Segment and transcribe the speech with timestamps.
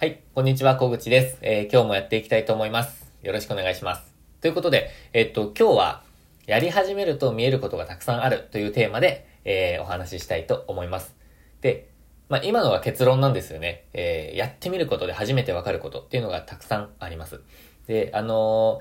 [0.00, 1.36] はい、こんにちは、小口です。
[1.42, 3.12] えー今日もやっていきたいと思います。
[3.22, 4.14] よろしくお願いします。
[4.40, 6.02] ということで、えっと、今日は、
[6.46, 11.14] やり始めると見えることがたくさんあるというテーマで、えーお話ししたいと思います。
[11.60, 11.90] で、
[12.30, 13.84] まあ、今のは結論なんですよね。
[13.92, 17.42] えーやってみることで初めてわかることっていうのがたくさんあります。
[17.86, 18.80] で、あの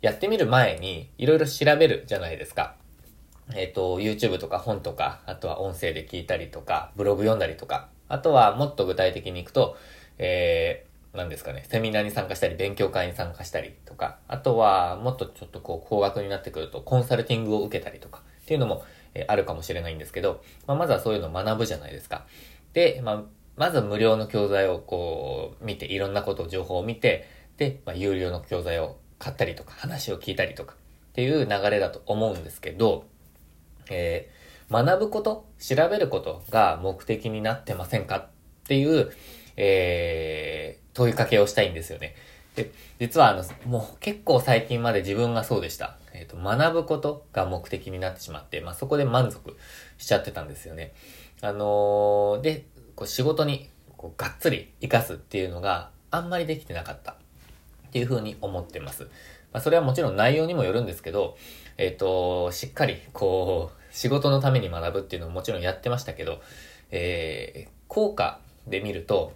[0.00, 2.76] やってみる前に、いろいろ調べるじゃないですか。
[3.54, 9.76] えっ、と、YouTube とか本とか、あとは音声で聞いたりとか、ブログ読んだりとか、あとはもっと具体的にいくと、
[10.18, 22.26] えー、何ですかね、セミナーに参加したり、勉強会に参加したりとか、あとはもっとちょっとこう、高額になってくると、コンサルティングを受けたりとか、っていうのも、えーあるかもしれないんですけど、まあ、まずはそういうのを学ぶじゃないですか。
[22.72, 23.22] で、まあ、
[23.56, 33.04] まず無料の教材をこう、見て、いろんなことを、情報を見て、で、まあ、有料の教材を買ったりとか、話を聞いたりとか、っていう流れだと思うんですけど、
[33.90, 38.26] えー学ぶこと、調べることが目的になってませんかっ
[38.66, 39.12] ていう、
[39.56, 42.14] えー問いかけをしたいんですよね。
[42.54, 45.96] で、実はあの、もう結構最近まで自分がそうでした。
[46.12, 49.56] えっ、と、学ぶことが目的になってしまって、まあ、そこで満足
[49.98, 50.92] しちゃってたんですよね。
[51.40, 57.16] あのーで、こう仕事にこうがっつり活かすっていうのがあんまりできてなかったっ
[57.90, 59.02] ていうふうに思ってます。
[59.52, 61.36] まあ、それはもちろん内容にもよるんですけど、
[61.76, 66.40] えっ、と、しっかり、こう、仕事のために学ぶっていうのももちろんやってましたけど、
[66.92, 69.34] えー効果で見ると、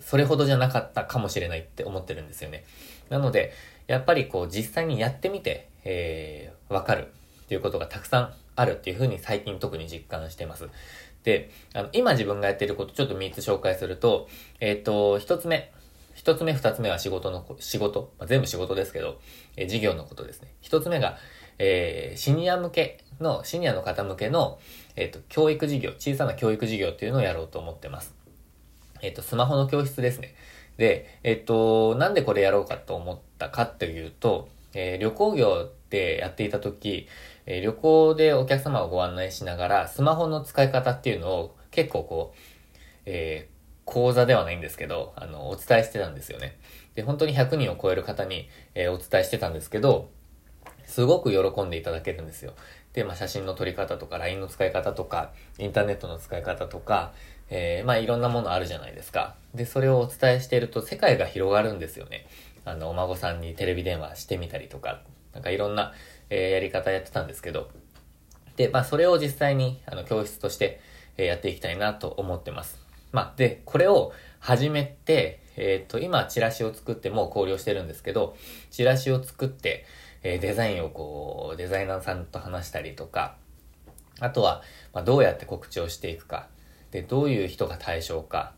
[0.00, 2.64] それほどじゃなかったかもしれないって思ってるんですよね。
[3.10, 3.52] なので、
[3.86, 7.08] やっぱりこう実際にやってみて、えー、わかる
[7.44, 10.68] っていうことがたくさんあるっていうふうに最近特に実感してます。
[11.24, 14.28] で、あの、今自分がやってることちょっと3つ紹介すると、
[14.60, 15.72] えっ、と、1つ目。
[16.16, 18.12] 1つ目、2つ目は仕事の、仕事。
[18.18, 19.20] まあ、全部仕事ですけど、
[19.56, 20.48] えー事業のことですね。
[20.62, 21.18] 1つ目が、
[21.58, 24.58] えーシニア向けの、シニアの方向けの、
[24.96, 28.14] えっ、と、教育事業、小さな教育事業っていうのをやろうと思ってます。
[29.02, 30.34] えっ、と、スマホの教室ですね。
[30.76, 37.06] で、えっ、と、なんでこれやろうかと思ったかっていうと、えー旅行業でやっていた時、
[37.46, 42.38] えー旅行でお客様をご案内しながら、スマホの使い方っていうのを結構こう、
[43.06, 43.54] えー
[43.86, 46.56] 講座ではないんですけど、あの、お伝えしてたんですよね。
[46.94, 50.08] で、本当に100人を超える方に、えーお伝えしてたんですけど、
[50.86, 52.54] すごく喜んでいただけるんですよ。
[52.92, 57.12] で、まあ、写真の撮り方とか、LINE の使い方とか、インターネットの使い方とか、
[57.50, 59.34] えーまあ、いろんなものあるじゃないですか。
[59.54, 62.26] で、それをお伝えしていると、世界が広がるんですよね。
[62.64, 65.92] あの、お孫さんにテレビ電話してみたりとか、なんかいろんな、
[66.30, 67.70] えーやり方やってたんですけど、
[68.56, 70.80] で、まあ、それを実際に、あの、教室として、
[71.16, 72.78] えーやっていきたいなと思ってます。
[73.12, 78.36] まあ、で、これを始めて、えっ、と、今、チラシを作ってもう考慮してるんですけど、
[78.70, 79.84] チラシを作って、
[80.22, 83.36] えーデザインをこう、デザイナーさんと話したりとか、
[84.20, 84.62] あとは、
[84.92, 86.48] まあ、どうやって告知をしていくか、
[86.94, 88.52] で、どういう人が対象か、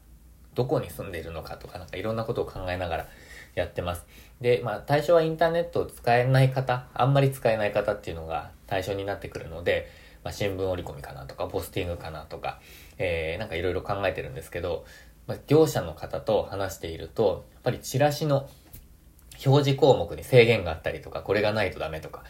[0.54, 3.06] どこに住んでいるのかとか、なんかいろんなことを考えながら
[3.54, 4.04] やってます。
[4.42, 9.90] で、まあ、対象はインターネットを使えない方、あんまり使えない方っていうのが対象になってくるので、
[10.22, 12.60] まあ、新聞折り込みかなとか、ポスティングかなとか、
[12.98, 14.84] えー、なんかいろいろ考えてるんですけど、
[15.26, 18.50] まあ、業者の方と話していると、やっぱりチラシの
[19.46, 22.22] 表示項目に制限があったりとか、これがないとダメとか、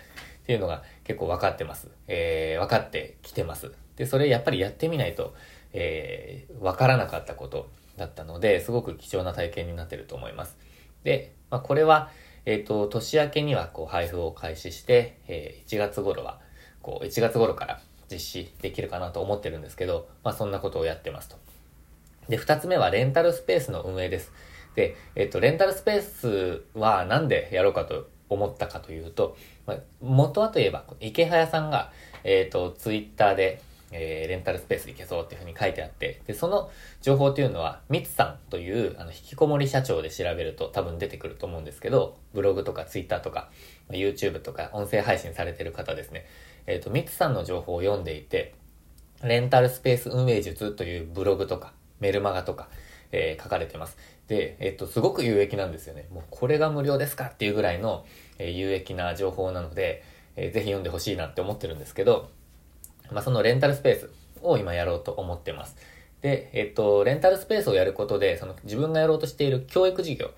[0.44, 1.88] っていうのが結構分かってます。
[2.06, 3.72] えー、分かってきてます。
[3.96, 5.34] で、それやっぱりやってみないと、
[5.76, 10.56] えー、分からなかったことだったので、すごく貴重な体験になってると思います。
[11.04, 12.10] で、まあ、これは、
[12.46, 16.40] えっ、と、年明けにはこう配布を開始して、えー1月頃は、
[16.82, 21.36] こう、1月頃から実施できるかなと思ってるんですけど、まあ、そんなことをやってますと。
[22.28, 24.32] で、二つ目はレンタルスペースの運営です。
[24.74, 31.92] で、えっと、レンタルスペースはなんでやろうかと思ったかというと、まあ、元はといえば、池早さんが、
[32.24, 33.60] えっと、ツイッターで、
[33.92, 36.70] えーレンタルスペース行けそうっていうふうに書いてあって、で、その
[37.02, 43.50] 情報というのは、ミツさんという、あの、引きこもり社長で調べると多分出てくると思うんですけど、ブログとかツイッターとか、
[43.90, 46.26] YouTube とか音声配信されてる方ですね。
[46.66, 48.54] えっと、ミツさんの情報を読んでいて、
[49.22, 52.68] レンタルスペース運営術というブログとか、メルマガとか、
[53.12, 53.96] えー書かれてます。
[54.26, 56.08] で、えっと、すごく有益なんですよね。
[56.12, 58.04] もうこれが無料ですかっていうぐらいの、
[58.38, 60.02] えー有益な情報なので、
[60.34, 62.28] えーぜひ読んでほしいなって思ってるんですけど、
[63.12, 64.10] まあ、そのレンタルスペース
[64.42, 65.76] を今やろうと思ってます。
[66.22, 70.30] で、えっと、レンタルスペースをやることで、その自分がやろうとしている教育事業、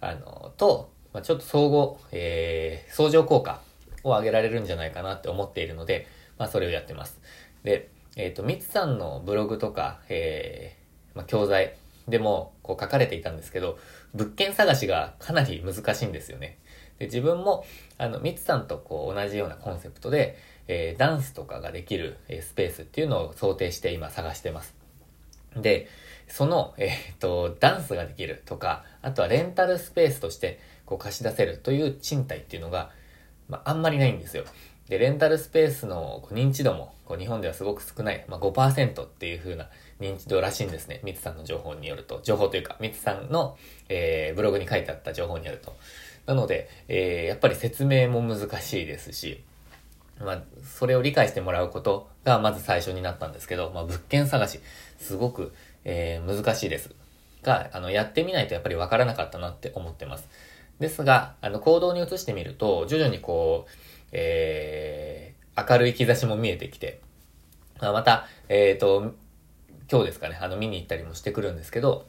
[0.00, 3.60] あの、と、まあ、ちょっと総合、えー、相乗効果
[4.02, 6.06] を上げられるんじゃないかなって思っているので、
[6.38, 7.20] まあ、それをやってます。
[7.62, 11.74] で、えっ、と、ミツさんのブログとか、えー、まあ、教材
[12.08, 13.78] でも、こう書かれていたんですけど、
[14.14, 16.58] 物件探しがかなり難しいんですよね。
[16.98, 17.64] で、自分も、
[17.98, 20.36] あの、ミツさんとこう同じようなコンセプトで、
[20.68, 24.74] えーダンスとかができる、えスペースっていうのを想定して今探してます。
[25.56, 25.88] で、
[26.28, 32.90] その、えっ、と、ダンスができるとか、あとはレンタルスペースとしてこう貸し出せるという賃貸っていうのが、
[33.48, 34.44] まあ、あんまりないんですよ。
[34.88, 39.68] で、レンタルスペースのこう認知度もこう日本ではすごく少ない、まあ、5%っていう風な
[40.00, 41.00] 認知度らしいんですね。
[41.04, 42.20] ミツさんの情報によると。
[42.22, 43.56] 情報というか、ミツさんの、
[43.88, 45.74] えー、ブログに書いてあった情報によると。
[46.26, 49.42] なので、えー、やっぱり説明も難しいですし、
[50.20, 54.60] まあ、それを理解してもらうことがまず最初になったんですけど、まあ、物件探し、
[54.98, 55.52] すごく、
[55.84, 56.94] えー、難しいです。
[57.42, 60.28] が、あの、やってみないとやっぱりわからなかったなって思ってます。
[60.80, 63.70] ですが、あの、行動に移してみると、徐々にこう、
[64.12, 67.00] えー、明るい兆しも見えてきて、
[67.80, 69.14] まあ、また、えっ、ー、と、
[69.90, 72.06] 今日ですかね、あの、見に行ったりもしてくるんですけど、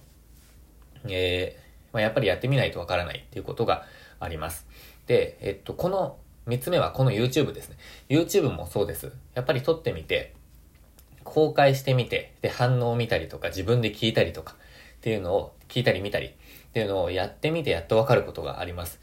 [1.08, 3.86] えー、まあ、やっぱりやってみないとわからないっていうことが
[4.19, 4.66] あります。
[5.08, 6.18] で、えっと、この
[6.48, 7.78] 3つ目はこの YouTube ですね。
[8.10, 9.12] YouTube もそうです。
[9.34, 10.36] やっぱり撮ってみて、
[11.24, 14.56] 公開してみて、で、反応を見たりとか、自分で聞いたりとか、
[14.98, 16.32] っていうのを、聞いたり見たり、っ
[16.72, 19.00] ていうのをやってみてやっとわかることがあります。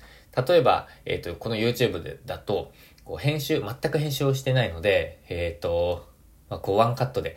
[0.47, 2.73] 例えば、えっ、ー、と、この YouTube でだと、
[3.05, 6.09] こう編集、全く編集をしてないので、えっ、ー、と、
[6.49, 7.37] まあ、こうワンカットで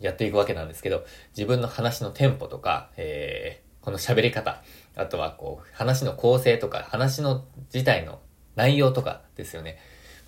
[0.00, 1.04] やっていくわけなんですけど、
[1.36, 4.62] 自分の話のテンポとか、えー、この喋り方、
[4.94, 8.20] あとはこう、話の構成とか、話の自体の
[8.56, 9.78] 内容とかですよね。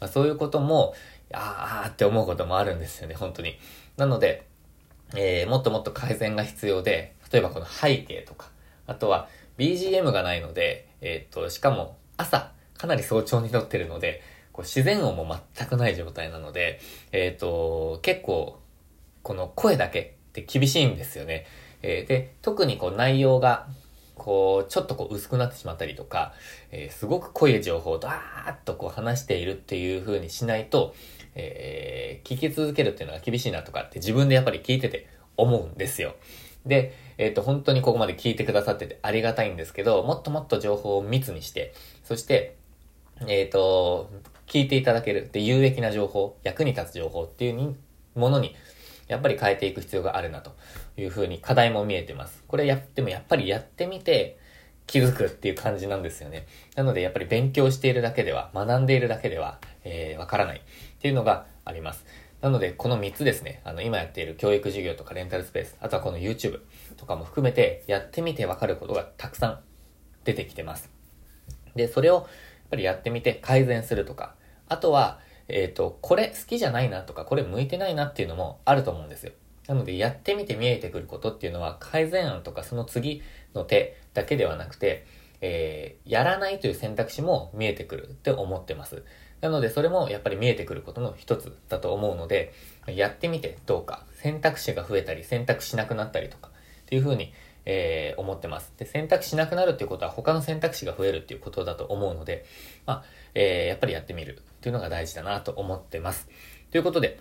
[0.00, 0.94] まあ、そういうことも、
[1.32, 3.58] あーって思うこともあるんですよね、本当に。
[3.96, 4.46] なので、
[5.16, 8.48] えー、もっともっと改善が必要で、例えばこの背景とか、
[8.86, 9.28] あとは
[9.58, 14.22] BGM がないので、えっ、と、しかも朝、かなり早朝に撮ってるので、
[14.52, 16.80] こう自然音も全くない状態なので、
[17.12, 18.60] えっ、と、結構、
[19.22, 21.46] この声だけって厳しいんですよね。
[21.82, 23.68] えー、で、特にこう内容が
[24.14, 26.32] こう、ちょっとこう薄くなってしまったりとか、
[26.70, 30.94] えー、すごく濃い情報をダーッとこう話しているっていう風にしないと、
[31.34, 36.14] えー、聞き続けるっていうのが厳しいなとかって自分でやっぱり聞いてて思うんですよ。
[36.66, 41.74] で、えっ、ー、と、本当にここまで聞いてくださっててありがたいんですけど、もっともっと情報を密にして、
[42.04, 42.56] そして、
[43.28, 44.10] えっ、ー、と、
[44.46, 47.76] 聞いていただけるで有益な情報、役に立つ情報っていう
[48.14, 48.54] ものに
[49.08, 50.54] やっぱり変えていく必要があるなと
[50.96, 52.42] いうふうに課題も見えてます。
[52.46, 54.38] これやってもやっぱりやってみて
[54.86, 56.46] 気づくっていう感じなんですよね。
[56.76, 60.60] なのでやっぱり勉強しているだけでは、学んでいるだけでは、えー、わからないっ
[61.00, 62.04] ていうのがあります。
[62.40, 66.60] なので、この3つですね、あの、今やっている教育授業とかレンタルスペース、あとはこの YouTube
[66.98, 69.60] とかも含めて、やってみてわかることがたくさん
[70.24, 70.90] 出てきてます。
[71.74, 72.24] で、それをやっ
[72.70, 74.34] ぱりやってみて改善するとか、
[74.68, 79.32] あとは、えっ、ー、と、これ好きじゃないなとか、これ向いてないなっていうのもあると思うんですよ。
[79.66, 83.22] なので、やってみて見えてくることっていうのは、改善案とかその次
[83.54, 85.06] の手だけではなくて、
[85.40, 89.04] えー、やらないという選択肢も見えてくるって思ってます。
[89.40, 92.52] なので、それもやっぱり見えてくることの一つだと思うので、
[92.86, 97.32] やってみてどうか、選択肢が増えたり、選択しなくなったりとか、っていうふうに、
[97.66, 98.72] えー、思ってます。
[98.76, 102.44] で、選択しなくなるっていうことは他の選択肢が増えるっていうことだと思うので、
[102.86, 106.28] まあ、えー、やっぱりやってみるっていうのが大事だなと思ってます。
[106.70, 107.18] ということで、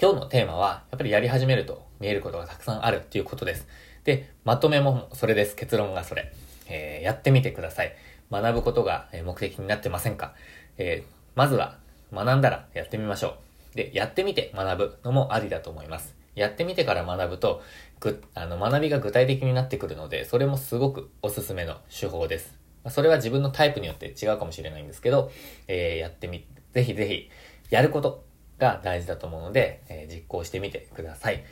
[0.00, 3.66] 今日のテーマは、やっぱりやり始めると見えることがたくさんあるっていうことです。
[4.04, 5.56] で、まとめもそれです。
[5.56, 6.32] 結論がそれ。
[6.68, 7.94] えー、やってみてください。
[8.30, 10.34] 学ぶことが目的になってませんか？
[10.76, 11.78] えー、まずは、
[12.12, 13.38] 学んだらやってみましょ
[13.74, 13.76] う。
[13.76, 16.14] で、やってみて学ぶのもありだと思います。
[16.38, 17.62] やってみてから学ぶと、
[18.00, 22.58] ぐ、あの、学びが具体的になってくるので、それもすごくおすすめの手法です。
[22.88, 25.30] それは自分のタイプによって違うかもしれないんですけど、
[25.66, 27.30] えー、やってみ、ぜひぜひ、
[27.70, 28.24] やること
[28.58, 31.44] が大事だと思うので、えー、実行してみてください。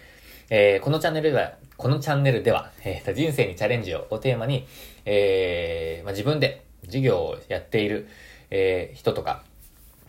[0.48, 4.66] えー、このチャンネルでは、このチャンネルでは、えー、人生にチャレンジををテーマに、
[5.04, 8.08] えー、まあ、自分で授業をやっている、
[8.50, 9.42] えー、人とか、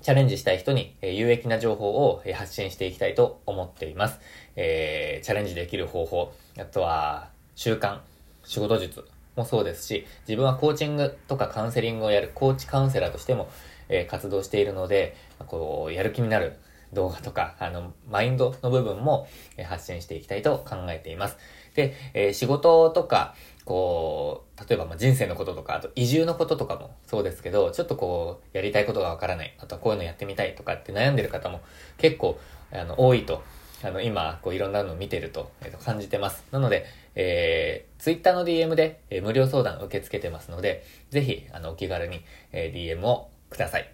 [0.07, 4.21] チャレンジしたい人に、有益な情報を、発信していきたいと思っています。
[4.55, 7.99] えー、チャレンジできる方法、あとは、習慣、
[8.45, 9.03] 仕事術
[9.35, 13.49] もそうですし、自分はコーチングとかカウンセリングをやるコーチカウンセラーとしても、
[13.89, 16.53] え、活動しているので、こう、やる気になる
[16.93, 19.27] 動画とか、あの、マインドの部分も、
[19.65, 21.37] 発信していきたいと考えています。
[21.77, 31.62] で、えー、仕事とか、こう、例えばま人生のこととか、あと移住のこととかもそうですけど、ちょっとこう、やりたいことがわからない、あとはこういうのやってみたいとかって悩んでる方も
[32.00, 32.39] 結構、
[32.72, 33.43] あの、多いと、
[33.84, 36.43] あの、今、こういろんなのを見てると、えー、と感じてます。
[36.51, 43.91] なので、えー、Twitter の DM で、えー、無料相談受け付けてますので、ぜひ、あの、お気軽に、え、DM をください。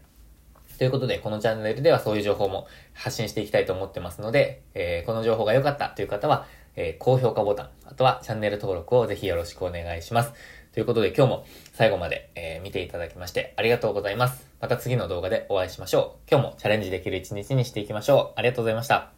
[0.77, 10.33] ということで、このチャンネルではそういう情報も発信していきたいと思ってますので、えー、この情報が良かったという方は、えー、高評価ボタン、あとはチャンネル登録をぜひよろしくお願いします。
[10.73, 14.49] ということで今日も最後まで、えー、見ていただきましてありがとうございます。
[14.59, 16.29] また次の動画でお会いしましょう。
[16.31, 18.39] 今日もチャレンジできる一日にしていきましょう。
[18.39, 19.11] ありがとうございました。